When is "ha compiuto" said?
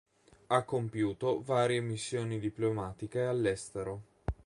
0.47-1.43